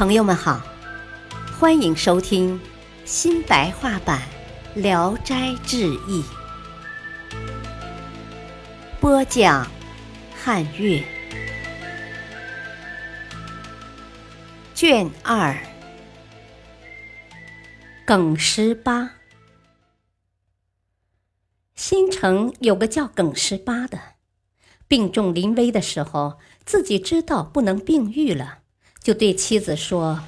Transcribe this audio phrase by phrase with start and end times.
[0.00, 0.62] 朋友们好，
[1.58, 2.58] 欢迎收听
[3.04, 4.22] 新白话版
[4.80, 6.22] 《聊斋志异》，
[8.98, 9.70] 播讲
[10.34, 11.04] 汉乐，
[14.74, 15.54] 卷二，
[18.06, 19.16] 耿十八。
[21.74, 24.00] 新城有个叫耿十八的，
[24.88, 28.60] 病重临危的时候，自己知道不能病愈了。
[29.02, 30.22] 就对妻子说：“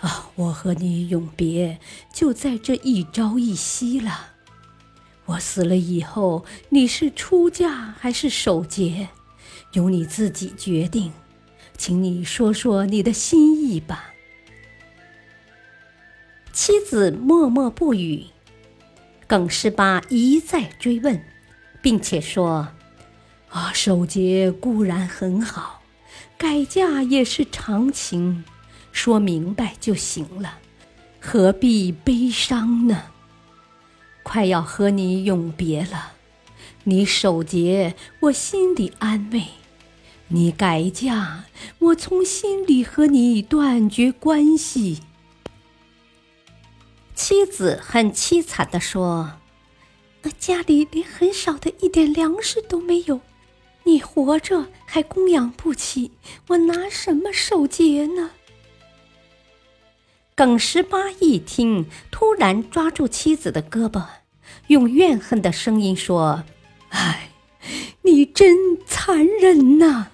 [0.00, 1.78] 啊，我和你永别
[2.12, 4.32] 就在这一朝一夕了。
[5.26, 9.08] 我死了以后，你是出嫁还是守节，
[9.72, 11.12] 由你自己决定。
[11.76, 14.14] 请你说说你的心意吧。”
[16.54, 18.24] 妻子默默不语。
[19.26, 21.22] 耿十八一再追问，
[21.82, 22.68] 并且说
[23.50, 25.82] ：“啊，守节固然很好。”
[26.38, 28.44] 改嫁也是常情，
[28.92, 30.58] 说明白就行了，
[31.18, 33.04] 何必悲伤呢？
[34.22, 36.12] 快要和你永别了，
[36.84, 39.40] 你守节，我心里安慰；
[40.28, 41.44] 你改嫁，
[41.78, 45.00] 我从心里和你断绝关系。
[47.14, 49.38] 妻子很凄惨地说
[50.38, 53.22] ：“家里连很少的一点粮食都没有。”
[53.84, 56.12] 你活着还供养不起，
[56.48, 58.30] 我拿什么守节呢？
[60.34, 64.04] 耿十八一听，突然抓住妻子的胳膊，
[64.68, 66.44] 用怨恨的声音说
[66.90, 67.30] ：“哎，
[68.02, 70.08] 你真残忍呐！”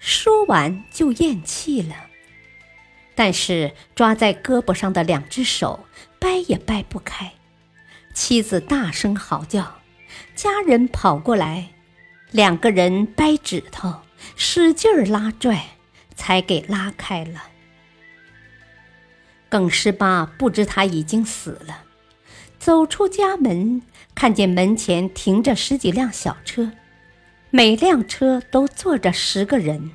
[0.00, 1.94] 说完就咽气了，
[3.14, 5.86] 但是抓在胳膊上的两只手
[6.18, 7.32] 掰也掰不开。
[8.14, 9.76] 妻子大声嚎叫。
[10.34, 11.70] 家人跑过来，
[12.32, 14.02] 两个人掰指头，
[14.34, 15.64] 使劲儿拉拽，
[16.14, 17.44] 才给拉开了。
[19.48, 21.84] 耿十八不知他已经死了，
[22.58, 23.80] 走出家门，
[24.14, 26.72] 看见门前停着十几辆小车，
[27.50, 29.92] 每辆车都坐着十个人，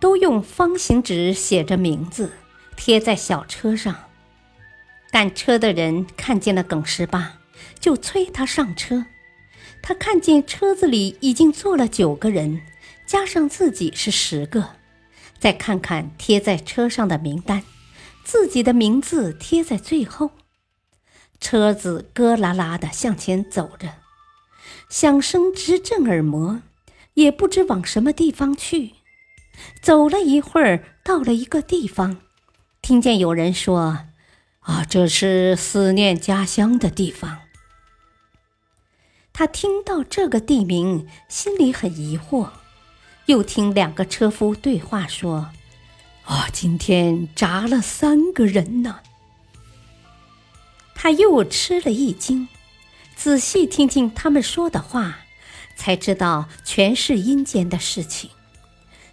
[0.00, 2.32] 都用方形纸写着名字，
[2.76, 3.94] 贴在小车上。
[5.10, 7.34] 赶车的人看见了耿十八，
[7.78, 9.04] 就催他上车。
[9.82, 12.62] 他看见车子里已经坐了九个人，
[13.04, 14.70] 加上自己是十个。
[15.38, 17.64] 再看看贴在车上的名单，
[18.24, 20.30] 自己的名字贴在最后。
[21.40, 23.94] 车子咯啦啦地向前走着，
[24.88, 26.62] 响声直震耳膜，
[27.14, 28.92] 也不知往什么地方去。
[29.82, 32.18] 走了一会儿，到了一个地方，
[32.80, 34.06] 听见有人说
[34.62, 37.40] ：“啊，这是思念家乡的地方。”
[39.32, 42.50] 他听到这个地名，心里很疑惑，
[43.26, 45.50] 又听两个车夫对话说
[46.24, 49.00] ：“啊，今天砸了三个人呢。”
[50.94, 52.46] 他又吃了一惊，
[53.16, 55.20] 仔细听听他们说的话，
[55.74, 58.30] 才知道全是阴间的事情。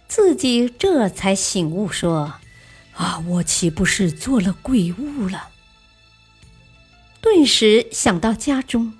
[0.06, 2.34] 自己这才醒悟说
[2.94, 5.48] ：“啊，我岂不是做了鬼物了？”
[7.22, 8.94] 顿时想到家中。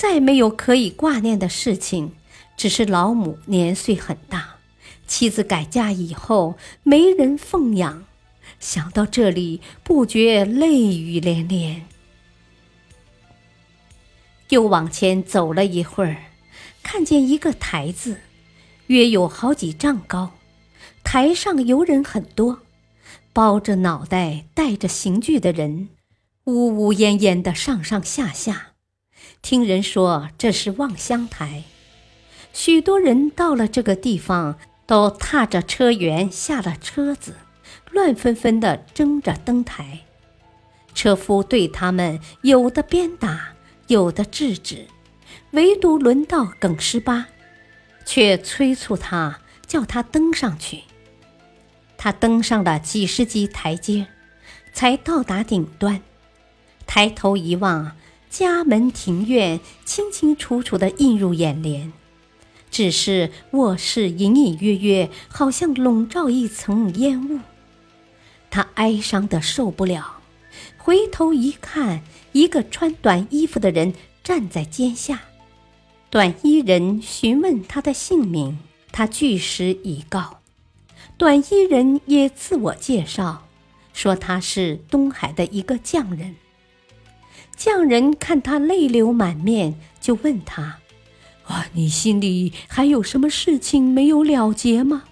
[0.00, 2.12] 再没有可以挂念的事情，
[2.56, 4.58] 只是老母年岁很大，
[5.08, 8.04] 妻子改嫁以后没人奉养，
[8.60, 11.84] 想到这里不觉泪雨连连。
[14.50, 16.26] 又往前走了一会儿，
[16.80, 18.20] 看见一个台子，
[18.86, 20.30] 约有好几丈高，
[21.02, 22.60] 台上游人很多，
[23.32, 25.88] 包着脑袋、戴着刑具的人，
[26.44, 28.67] 呜呜咽咽的上上下下。
[29.40, 31.64] 听人说这是望乡台，
[32.52, 37.36] 许多人到了这个地方，都踏着车辕下了车子，
[37.90, 40.00] 乱纷纷地争着登台。
[40.94, 43.54] 车夫对他们有的鞭打，
[43.86, 44.86] 有的制止，
[45.52, 47.28] 唯独轮到耿十八，
[48.04, 50.82] 却催促他叫他登上去。
[51.96, 54.08] 他登上了几十级台阶，
[54.72, 56.02] 才到达顶端，
[56.86, 57.96] 抬头一望。
[58.30, 61.92] 家门庭院清清楚楚地映入眼帘，
[62.70, 67.40] 只是卧室隐隐约约，好像笼罩一层烟雾。
[68.50, 70.20] 他哀伤得受不了，
[70.76, 72.02] 回头一看，
[72.32, 75.22] 一个穿短衣服的人站在肩下。
[76.10, 78.58] 短衣人询问他的姓名，
[78.90, 80.40] 他据实以告。
[81.18, 83.46] 短衣人也自我介绍，
[83.92, 86.36] 说他是东海的一个匠人。
[87.58, 90.78] 匠人看他泪流满面，就问他
[91.48, 95.02] ：“啊，你心里还有什么事情没有了结吗？”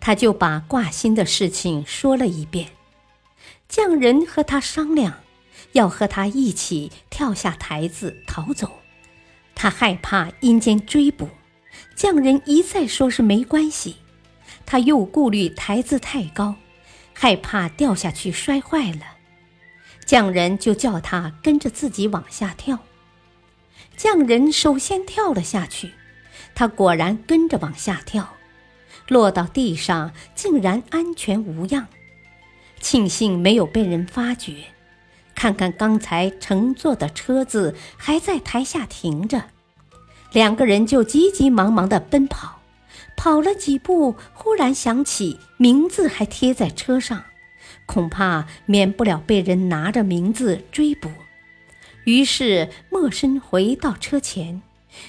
[0.00, 2.72] 他就把挂心的事情说了一遍。
[3.70, 5.20] 匠人和他商量，
[5.72, 8.80] 要和他一起跳下台子逃走。
[9.54, 11.30] 他害怕阴间追捕，
[11.96, 13.96] 匠人一再说是没关系。
[14.66, 16.56] 他又顾虑台子太高，
[17.14, 19.19] 害怕掉下去摔坏了。
[20.10, 22.80] 匠人就叫他跟着自己往下跳。
[23.96, 25.92] 匠人首先跳了下去，
[26.52, 28.34] 他果然跟着往下跳，
[29.06, 31.86] 落到地上竟然安全无恙，
[32.80, 34.64] 庆幸没有被人发觉。
[35.36, 39.44] 看看刚才乘坐的车子还在台下停着，
[40.32, 42.58] 两个人就急急忙忙地奔跑。
[43.16, 47.26] 跑了几步，忽然想起名字还贴在车上，
[47.90, 51.10] 恐怕免不了被人拿着名字追捕。
[52.04, 54.62] 于是默身回到车前，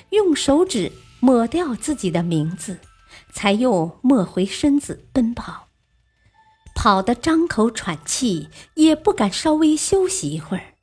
[0.10, 2.80] 用手指抹掉自己的名字，
[3.32, 5.68] 才又没回身子奔跑。
[6.74, 10.74] 跑得张口喘气，也不敢稍微休息一会儿。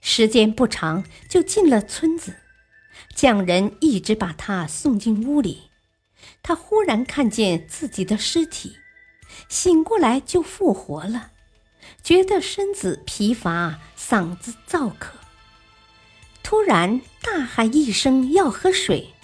[0.00, 2.36] 时间不长，就进了村子。
[3.14, 5.64] 匠人一直把他送进屋里。
[6.42, 8.76] 他忽然看见自己的尸体，
[9.48, 11.30] 醒过来就复活了，
[12.02, 15.18] 觉得身子疲乏，嗓子燥渴。
[16.42, 19.14] 突然大喊一声要喝水，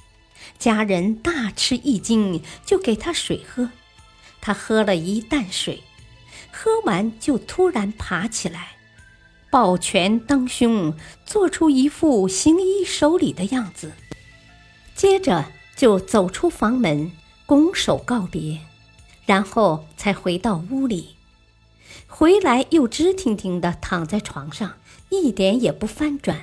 [0.59, 3.71] 家人大吃一惊，就给他水喝。
[4.41, 5.83] 他喝了一担水，
[6.53, 8.77] 喝完就突然爬起来，
[9.51, 13.93] 抱拳当胸，做出一副行医守礼的样子。
[14.95, 17.11] 接着就走出房门，
[17.45, 18.61] 拱手告别，
[19.27, 21.17] 然后才回到屋里。
[22.07, 24.79] 回来又直挺挺地躺在床上，
[25.11, 26.41] 一点也不翻转。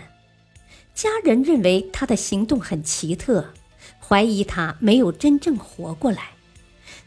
[0.93, 3.53] 家人认为他的行动很奇特，
[3.99, 6.31] 怀疑他没有真正活过来。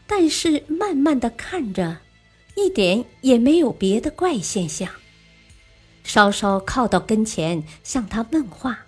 [0.05, 1.99] 但是慢慢的看着，
[2.55, 4.89] 一点也没有别的怪现象。
[6.03, 8.85] 稍稍靠到跟前向他问话，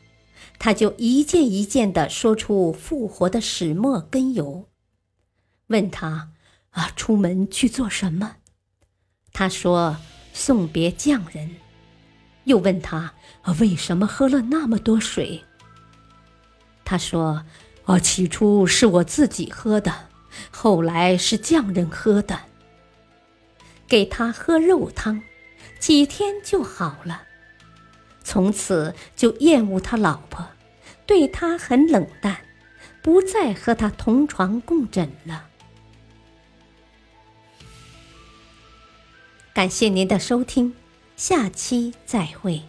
[0.57, 4.67] 他就一件一件的说出复活的始末根由。
[5.67, 6.31] 问他
[6.71, 8.37] 啊，出门去做什么？
[9.33, 9.97] 他说
[10.33, 11.49] 送别匠人。
[12.45, 13.13] 又问他
[13.59, 15.43] 为什么喝了那么多水？
[16.83, 17.43] 他说
[17.85, 20.07] ：“啊，起初是我自己喝的。”
[20.51, 22.39] 后来是匠人喝的，
[23.87, 25.21] 给他喝肉汤，
[25.79, 27.23] 几天就好了。
[28.23, 30.47] 从此就厌恶他老婆，
[31.05, 32.37] 对他很冷淡，
[33.01, 35.48] 不再和他同床共枕了。
[39.53, 40.73] 感谢您的收听，
[41.15, 42.68] 下期再会。